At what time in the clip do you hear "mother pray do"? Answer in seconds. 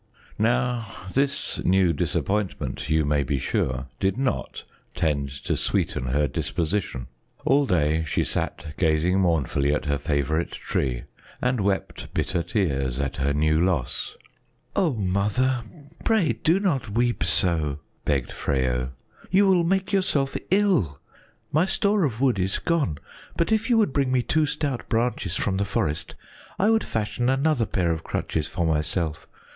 14.95-16.59